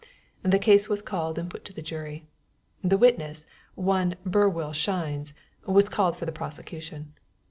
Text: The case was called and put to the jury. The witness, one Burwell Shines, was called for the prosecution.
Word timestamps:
The 0.41 0.57
case 0.57 0.89
was 0.89 1.03
called 1.03 1.37
and 1.37 1.47
put 1.47 1.63
to 1.65 1.73
the 1.73 1.81
jury. 1.83 2.25
The 2.83 2.97
witness, 2.97 3.45
one 3.75 4.15
Burwell 4.25 4.73
Shines, 4.73 5.35
was 5.67 5.89
called 5.89 6.17
for 6.17 6.25
the 6.25 6.31
prosecution. 6.31 7.13